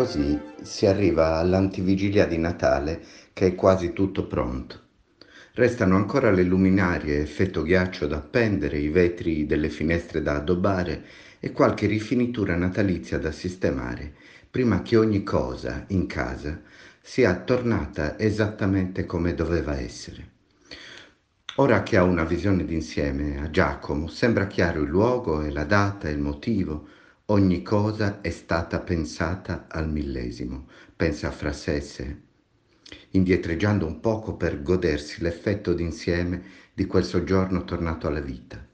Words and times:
Così 0.00 0.40
si 0.62 0.86
arriva 0.86 1.36
all'antivigilia 1.36 2.26
di 2.26 2.38
Natale 2.38 3.02
che 3.34 3.48
è 3.48 3.54
quasi 3.54 3.92
tutto 3.92 4.26
pronto. 4.26 4.80
Restano 5.52 5.94
ancora 5.96 6.30
le 6.30 6.42
luminarie 6.42 7.20
effetto 7.20 7.60
ghiaccio 7.60 8.06
da 8.06 8.16
appendere, 8.16 8.78
i 8.78 8.88
vetri 8.88 9.44
delle 9.44 9.68
finestre 9.68 10.22
da 10.22 10.36
addobbare 10.36 11.04
e 11.38 11.52
qualche 11.52 11.86
rifinitura 11.86 12.56
natalizia 12.56 13.18
da 13.18 13.30
sistemare, 13.30 14.14
prima 14.50 14.80
che 14.80 14.96
ogni 14.96 15.22
cosa 15.22 15.84
in 15.88 16.06
casa 16.06 16.62
sia 17.02 17.34
tornata 17.34 18.18
esattamente 18.18 19.04
come 19.04 19.34
doveva 19.34 19.78
essere. 19.78 20.28
Ora 21.56 21.82
che 21.82 21.98
ha 21.98 22.04
una 22.04 22.24
visione 22.24 22.64
d'insieme 22.64 23.38
a 23.38 23.50
Giacomo, 23.50 24.08
sembra 24.08 24.46
chiaro 24.46 24.80
il 24.80 24.88
luogo 24.88 25.42
e 25.42 25.50
la 25.50 25.64
data 25.64 26.08
e 26.08 26.12
il 26.12 26.20
motivo, 26.20 26.88
Ogni 27.30 27.62
cosa 27.62 28.20
è 28.22 28.30
stata 28.30 28.80
pensata 28.80 29.66
al 29.68 29.88
millesimo, 29.88 30.66
pensa 30.96 31.30
fra 31.30 31.52
sé 31.52 31.76
e 31.76 31.80
sé, 31.80 32.16
indietreggiando 33.10 33.86
un 33.86 34.00
poco 34.00 34.34
per 34.34 34.62
godersi 34.62 35.22
l'effetto 35.22 35.72
d'insieme 35.72 36.42
di 36.74 36.86
quel 36.86 37.04
soggiorno 37.04 37.62
tornato 37.62 38.08
alla 38.08 38.18
vita. 38.18 38.66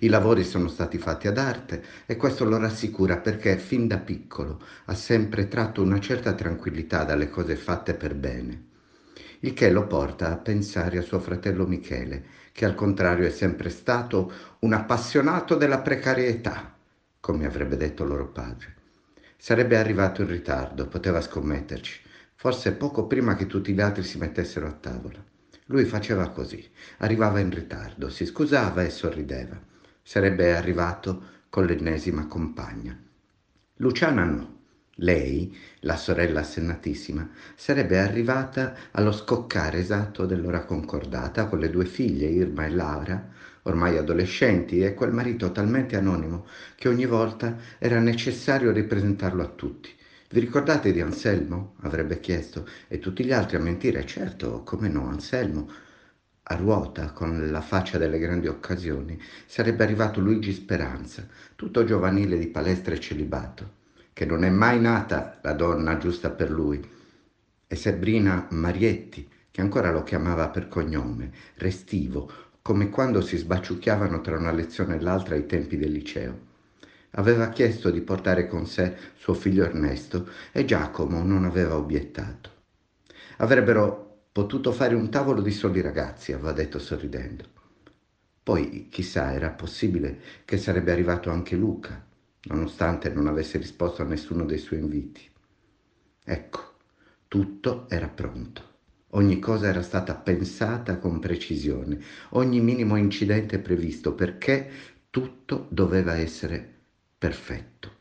I 0.00 0.08
lavori 0.08 0.42
sono 0.42 0.66
stati 0.66 0.98
fatti 0.98 1.28
ad 1.28 1.38
arte 1.38 1.84
e 2.04 2.16
questo 2.16 2.44
lo 2.44 2.58
rassicura 2.58 3.18
perché 3.18 3.58
fin 3.58 3.86
da 3.86 3.98
piccolo 3.98 4.60
ha 4.86 4.94
sempre 4.96 5.46
tratto 5.46 5.80
una 5.80 6.00
certa 6.00 6.34
tranquillità 6.34 7.04
dalle 7.04 7.30
cose 7.30 7.54
fatte 7.54 7.94
per 7.94 8.16
bene, 8.16 8.64
il 9.42 9.54
che 9.54 9.70
lo 9.70 9.86
porta 9.86 10.32
a 10.32 10.36
pensare 10.36 10.98
a 10.98 11.02
suo 11.02 11.20
fratello 11.20 11.64
Michele, 11.64 12.24
che 12.50 12.64
al 12.64 12.74
contrario 12.74 13.24
è 13.24 13.30
sempre 13.30 13.70
stato 13.70 14.32
un 14.58 14.72
appassionato 14.72 15.54
della 15.54 15.78
precarietà 15.78 16.74
come 17.24 17.46
avrebbe 17.46 17.78
detto 17.78 18.04
loro 18.04 18.28
padre. 18.28 18.74
Sarebbe 19.38 19.78
arrivato 19.78 20.20
in 20.20 20.28
ritardo, 20.28 20.88
poteva 20.88 21.22
scommetterci, 21.22 22.02
forse 22.34 22.74
poco 22.74 23.06
prima 23.06 23.34
che 23.34 23.46
tutti 23.46 23.72
gli 23.72 23.80
altri 23.80 24.02
si 24.02 24.18
mettessero 24.18 24.66
a 24.66 24.72
tavola. 24.72 25.24
Lui 25.68 25.86
faceva 25.86 26.28
così, 26.28 26.62
arrivava 26.98 27.40
in 27.40 27.48
ritardo, 27.48 28.10
si 28.10 28.26
scusava 28.26 28.82
e 28.82 28.90
sorrideva. 28.90 29.58
Sarebbe 30.02 30.54
arrivato 30.54 31.22
con 31.48 31.64
l'ennesima 31.64 32.26
compagna. 32.26 32.94
Luciana 33.76 34.24
no. 34.24 34.63
Lei, 34.98 35.56
la 35.80 35.96
sorella 35.96 36.40
assennatissima, 36.40 37.28
sarebbe 37.56 37.98
arrivata 37.98 38.74
allo 38.92 39.10
scoccare 39.10 39.78
esatto 39.78 40.24
dell'ora 40.24 40.64
concordata 40.64 41.46
con 41.46 41.58
le 41.58 41.68
due 41.68 41.84
figlie, 41.84 42.28
Irma 42.28 42.64
e 42.64 42.70
Laura, 42.70 43.28
ormai 43.62 43.96
adolescenti, 43.96 44.80
e 44.80 44.94
quel 44.94 45.12
marito 45.12 45.50
talmente 45.50 45.96
anonimo 45.96 46.46
che 46.76 46.88
ogni 46.88 47.06
volta 47.06 47.56
era 47.78 47.98
necessario 47.98 48.70
ripresentarlo 48.70 49.42
a 49.42 49.48
tutti. 49.48 49.90
Vi 50.30 50.38
ricordate 50.40 50.92
di 50.92 51.00
Anselmo? 51.00 51.74
avrebbe 51.80 52.20
chiesto, 52.20 52.64
e 52.86 53.00
tutti 53.00 53.24
gli 53.24 53.32
altri 53.32 53.56
a 53.56 53.60
mentire, 53.60 54.06
certo, 54.06 54.62
come 54.62 54.88
no, 54.88 55.08
Anselmo. 55.08 55.68
A 56.44 56.54
ruota, 56.54 57.10
con 57.10 57.50
la 57.50 57.60
faccia 57.62 57.98
delle 57.98 58.18
grandi 58.18 58.46
occasioni, 58.46 59.20
sarebbe 59.46 59.82
arrivato 59.82 60.20
Luigi 60.20 60.52
Speranza, 60.52 61.26
tutto 61.56 61.84
giovanile 61.84 62.38
di 62.38 62.46
palestra 62.48 62.94
e 62.94 63.00
celibato, 63.00 63.82
che 64.14 64.24
non 64.24 64.44
è 64.44 64.48
mai 64.48 64.80
nata 64.80 65.38
la 65.42 65.52
donna 65.52 65.98
giusta 65.98 66.30
per 66.30 66.50
lui, 66.50 66.82
e 67.66 67.76
Sabrina 67.76 68.46
Marietti, 68.50 69.28
che 69.50 69.60
ancora 69.60 69.90
lo 69.90 70.04
chiamava 70.04 70.48
per 70.48 70.68
cognome, 70.68 71.32
restivo, 71.56 72.30
come 72.62 72.88
quando 72.88 73.20
si 73.20 73.36
sbaciucchiavano 73.36 74.20
tra 74.20 74.38
una 74.38 74.52
lezione 74.52 74.96
e 74.96 75.00
l'altra 75.00 75.34
ai 75.34 75.46
tempi 75.46 75.76
del 75.76 75.92
liceo. 75.92 76.52
Aveva 77.16 77.48
chiesto 77.48 77.90
di 77.90 78.00
portare 78.00 78.46
con 78.46 78.66
sé 78.66 78.96
suo 79.16 79.34
figlio 79.34 79.64
Ernesto 79.64 80.28
e 80.52 80.64
Giacomo 80.64 81.22
non 81.22 81.44
aveva 81.44 81.76
obiettato. 81.76 82.50
Avrebbero 83.38 84.26
potuto 84.32 84.72
fare 84.72 84.94
un 84.94 85.10
tavolo 85.10 85.40
di 85.40 85.52
soli 85.52 85.80
ragazzi, 85.80 86.32
aveva 86.32 86.52
detto 86.52 86.78
sorridendo. 86.78 87.44
Poi, 88.42 88.88
chissà, 88.90 89.32
era 89.32 89.50
possibile 89.50 90.18
che 90.44 90.56
sarebbe 90.56 90.92
arrivato 90.92 91.30
anche 91.30 91.56
Luca, 91.56 92.12
nonostante 92.44 93.10
non 93.10 93.26
avesse 93.26 93.58
risposto 93.58 94.02
a 94.02 94.06
nessuno 94.06 94.44
dei 94.44 94.58
suoi 94.58 94.80
inviti. 94.80 95.28
Ecco, 96.24 96.72
tutto 97.28 97.86
era 97.88 98.08
pronto. 98.08 98.72
Ogni 99.10 99.38
cosa 99.38 99.68
era 99.68 99.82
stata 99.82 100.14
pensata 100.14 100.98
con 100.98 101.20
precisione, 101.20 102.00
ogni 102.30 102.60
minimo 102.60 102.96
incidente 102.96 103.60
previsto 103.60 104.14
perché 104.14 104.68
tutto 105.08 105.68
doveva 105.70 106.16
essere 106.16 106.72
perfetto. 107.16 107.92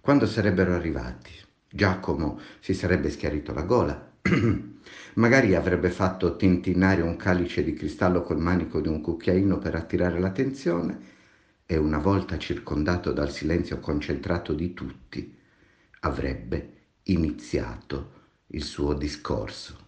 Quando 0.00 0.26
sarebbero 0.26 0.74
arrivati, 0.74 1.32
Giacomo 1.68 2.38
si 2.60 2.74
sarebbe 2.74 3.10
schiarito 3.10 3.52
la 3.52 3.62
gola, 3.62 4.12
magari 5.14 5.54
avrebbe 5.56 5.90
fatto 5.90 6.36
tintinnare 6.36 7.02
un 7.02 7.16
calice 7.16 7.64
di 7.64 7.74
cristallo 7.74 8.22
col 8.22 8.38
manico 8.38 8.80
di 8.80 8.88
un 8.88 9.00
cucchiaino 9.00 9.58
per 9.58 9.74
attirare 9.74 10.20
l'attenzione 10.20 11.16
e 11.70 11.76
una 11.76 11.98
volta 11.98 12.38
circondato 12.38 13.12
dal 13.12 13.30
silenzio 13.30 13.78
concentrato 13.78 14.54
di 14.54 14.72
tutti, 14.72 15.36
avrebbe 16.00 16.86
iniziato 17.02 18.12
il 18.46 18.62
suo 18.62 18.94
discorso. 18.94 19.87